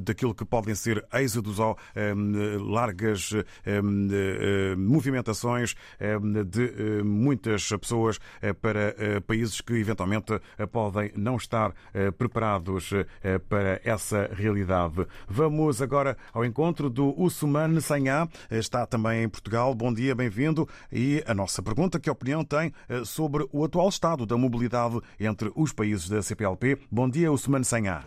[0.00, 1.76] daquilo que que podem ser êxodos ou
[2.60, 3.30] largas
[4.76, 5.74] movimentações
[6.46, 8.18] de muitas pessoas
[8.60, 8.94] para
[9.26, 10.40] países que eventualmente
[10.70, 11.72] podem não estar
[12.18, 12.90] preparados
[13.48, 15.06] para essa realidade.
[15.28, 19.74] Vamos agora ao encontro do Usman Sanhá, está também em Portugal.
[19.74, 20.68] Bom dia, bem-vindo.
[20.90, 22.72] E a nossa pergunta, que opinião tem
[23.04, 26.78] sobre o atual estado da mobilidade entre os países da CPLP?
[26.90, 28.04] Bom dia, Usman Sanhá.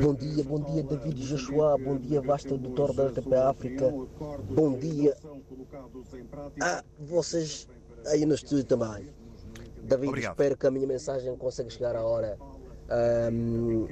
[0.00, 3.90] Bom dia, bom dia David Joshua, bom dia Vasta Doutor da RTP África,
[4.54, 5.16] bom dia
[6.60, 7.66] a vocês
[8.06, 9.08] aí no estúdio também.
[9.82, 10.32] David, Obrigado.
[10.32, 12.38] espero que a minha mensagem consiga chegar à hora.
[12.88, 13.86] Ahm,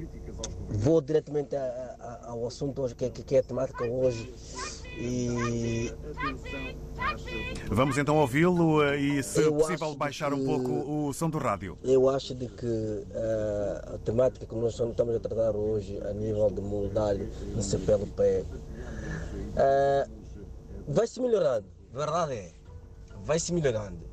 [0.68, 4.32] vou diretamente a- a- ao assunto hoje, que, é- que é a temática hoje.
[5.00, 5.92] E
[7.70, 11.38] Vamos então ouvi-lo eh, e, se Eu possível, baixar um que- pouco o som do
[11.38, 11.78] rádio.
[11.82, 16.50] Eu acho de que ah, a temática que nós estamos a tratar hoje a nível
[16.50, 18.44] de moldagem no CPLP
[19.56, 20.06] ah,
[20.86, 22.52] vai se melhorando, verdade é,
[23.24, 24.10] vai se melhorando.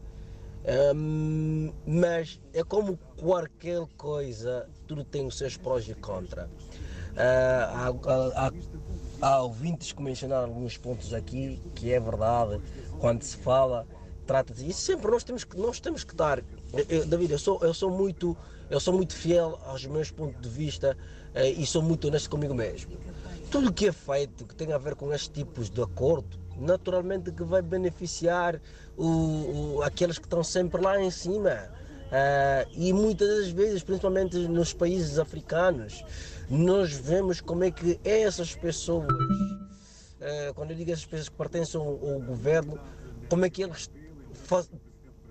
[0.65, 6.49] Ahm, mas é como qualquer coisa, tudo tem os seus prós e contras.
[7.15, 8.51] Há, há- há-
[9.21, 12.61] há ouvintes que mencionaram alguns pontos aqui, que é verdade,
[12.99, 13.85] quando se fala,
[14.25, 14.67] trata-se.
[14.67, 16.39] E sempre nós temos que, nós temos que dar.
[16.73, 18.35] eu- eu- David, eu sou, eu sou muito.
[18.69, 20.97] Eu sou muito fiel aos meus pontos de vista
[21.33, 22.91] eh, e sou muito honesto comigo mesmo.
[23.49, 27.43] Tudo que é feito que tem a ver com estes tipos de acordo, naturalmente que
[27.43, 28.59] vai beneficiar
[28.97, 31.69] o, o- aqueles que estão sempre lá em cima.
[32.11, 36.03] Ah, e muitas das vezes, principalmente nos países africanos,
[36.49, 39.07] nós vemos como é que essas pessoas,
[40.21, 42.79] ah, quando eu digo essas pessoas que pertencem ao, governo,
[43.29, 43.89] como é que eles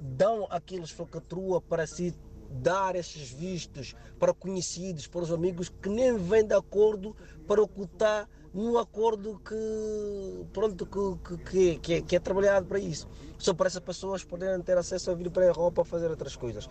[0.01, 2.15] dão aqueles falcatrua para se
[2.51, 7.15] dar esses vistos para conhecidos, para os amigos que nem vêm de acordo
[7.47, 13.07] para ocultar num acordo que pronto que, que, que, é, que é trabalhado para isso.
[13.39, 16.69] Só para essas pessoas poderem ter acesso a vir para a Europa fazer outras coisas.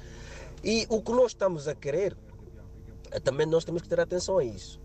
[0.63, 2.34] E o que nós estamos a querer, eh,
[3.19, 4.79] também nós temos que ter atenção a isso.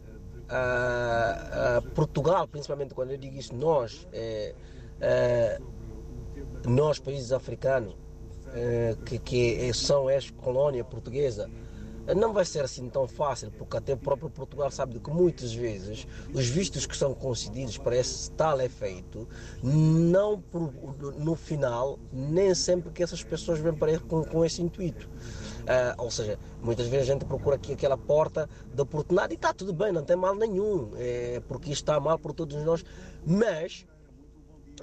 [0.49, 4.55] Ah, ah, Portugal, principalmente quando eu digo isso, nós, eh,
[5.01, 5.61] eh,
[6.66, 7.95] nós países africanos,
[8.53, 11.49] eh, que, que são ex-colónia portuguesa,
[12.09, 15.55] eh, não vai ser assim tão fácil, porque até o próprio Portugal sabe que muitas
[15.55, 16.05] vezes
[16.35, 19.28] os vistos que são concedidos para esse tal efeito,
[19.62, 20.72] não por-
[21.16, 25.09] no final, nem sempre que essas pessoas vêm para com, com esse intuito.
[25.67, 29.53] Ah, ou seja, muitas vezes a gente procura aqui aquela porta de oportunidade e está
[29.53, 32.85] tudo bem, não tem mal nenhum, é, porque está mal por todos nós,
[33.25, 33.87] mas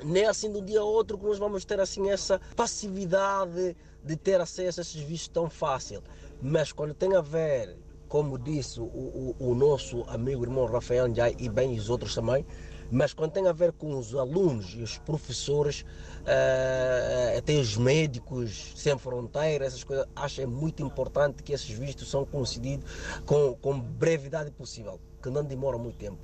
[0.04, 4.16] nem assim de um dia a outro que nós vamos ter assim essa passividade de
[4.16, 6.02] ter acesso a esses vistos tão fácil.
[6.42, 7.76] Mas quando tem a ver,
[8.08, 12.46] como disse o, o, o nosso amigo irmão Rafael Njai e bem os outros também,
[12.90, 15.84] mas quando tem a ver com os alunos e os professores,
[16.30, 22.12] eh, até os médicos sem fronteiras, essas coisas, acho é muito importante que esses vistos
[22.12, 22.86] são concedidos
[23.26, 26.18] com, com brevidade possível, que não demora muito tempo.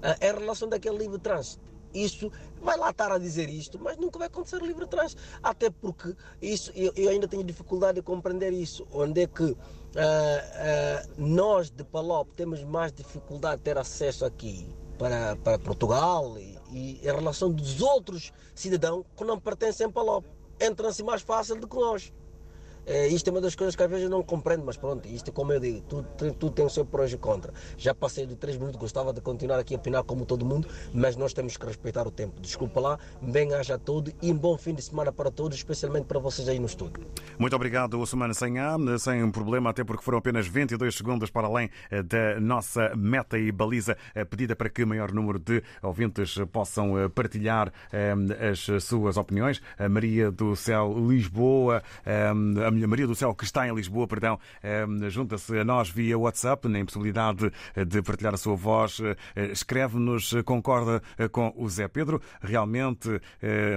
[0.00, 1.60] Eh, em relação daquele livre trânsito,
[1.92, 2.30] isso
[2.62, 5.20] vai lá estar a dizer isto, mas nunca vai acontecer livre trânsito.
[5.42, 8.86] Até porque isso eu, eu ainda tenho dificuldade de compreender isso.
[8.92, 9.56] Onde é que
[9.96, 16.58] ah, nós de Palop temos mais dificuldade de ter acesso aqui para, para Portugal e,
[16.70, 20.24] e em relação dos outros cidadãos que não pertencem a Palop.
[20.60, 22.12] Entram-se mais fácil do que nós.
[22.88, 25.30] É, isto é uma das coisas que às vezes eu não compreendo, mas pronto, isto
[25.30, 27.52] como eu digo, tudo, tudo, tem o seu prós e contra.
[27.76, 31.14] Já passei de 3 minutos, gostava de continuar aqui a opinar como todo mundo, mas
[31.14, 32.40] nós temos que respeitar o tempo.
[32.40, 36.18] Desculpa lá, bem haja tudo e um bom fim de semana para todos, especialmente para
[36.18, 37.06] vocês aí no estúdio.
[37.38, 42.02] Muito obrigado, Ossumana Sanhá, sem problema, até porque foram apenas 22 segundos para além eh,
[42.02, 46.94] da nossa meta e baliza eh, pedida para que o maior número de ouvintes possam
[47.14, 47.70] partilhar
[48.50, 49.60] as suas opiniões.
[49.78, 54.86] A Maria do Céu Lisboa, a Maria do Céu que está em Lisboa, perdão, eh,
[55.08, 57.50] junta-se a nós via WhatsApp, na impossibilidade
[57.86, 62.20] de partilhar a sua voz, eh, escreve-nos, concorda eh, com o Zé Pedro.
[62.40, 63.76] Realmente, eh,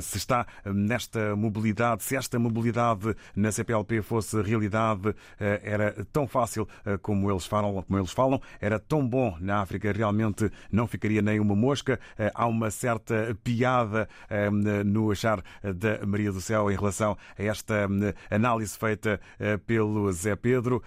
[0.00, 6.68] se está nesta mobilidade, se esta mobilidade na CPLP fosse realidade, eh, era tão fácil
[6.84, 11.22] eh, como eles falam, como eles falam, era tão bom na África, realmente não ficaria
[11.22, 11.98] nem uma mosca.
[12.18, 17.42] Eh, Há uma certa piada eh, no achar da Maria do Céu em relação a
[17.42, 17.88] esta
[18.30, 19.20] eh, análise feita
[19.66, 20.82] pelo Zé Pedro.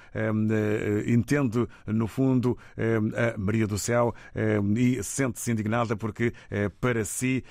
[1.05, 4.15] Entendo, no fundo, a Maria do Céu
[4.75, 6.33] e sente-se indignada porque,
[6.79, 7.43] para si,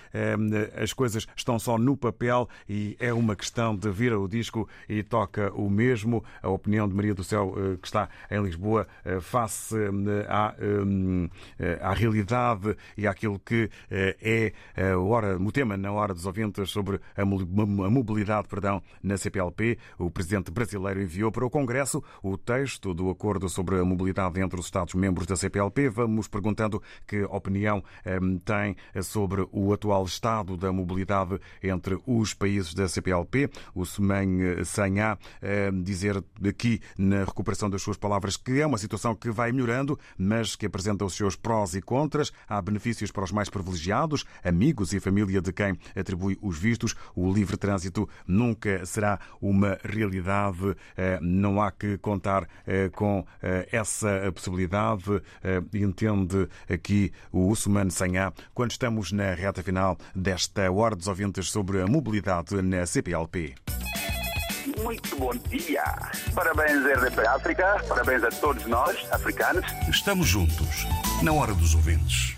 [0.75, 5.03] as coisas estão só no papel e é uma questão de vir ao disco e
[5.03, 6.25] toca o mesmo.
[6.43, 8.87] A opinião de Maria do Céu, que está em Lisboa,
[9.21, 9.77] face
[10.29, 10.55] à,
[11.81, 14.53] à realidade e àquilo que é
[14.97, 19.79] o tema na hora dos ouvintes sobre a mobilidade perdão, na CPLP.
[19.99, 24.59] O presidente brasileiro enviou para o Congresso o texto do acordo sobre a mobilidade entre
[24.59, 25.89] os Estados-membros da CPLP.
[25.89, 27.83] Vamos perguntando que opinião
[28.45, 33.51] tem sobre o atual estado da mobilidade entre os países da CPLP.
[33.75, 35.19] O Semen Sanhá
[35.83, 40.57] dizer aqui na recuperação das suas palavras que é uma situação que vai melhorando, mas
[40.57, 42.33] que apresenta os seus prós e contras.
[42.49, 46.95] Há benefícios para os mais privilegiados, amigos e família de quem atribui os vistos.
[47.15, 50.75] O livre trânsito nunca será uma realidade.
[51.21, 52.49] Não há que contar
[52.93, 53.25] com
[53.71, 55.23] essa possibilidade.
[55.75, 61.81] Entende aqui o Usman Sanhá quando estamos na reta final desta Hora dos Ouvintes sobre
[61.83, 63.55] a mobilidade na CPLP.
[64.83, 65.83] Muito bom dia.
[66.35, 67.85] Parabéns, RDP África.
[67.89, 69.65] Parabéns a todos nós, africanos.
[69.89, 70.87] Estamos juntos,
[71.23, 72.37] na hora dos ouvintes.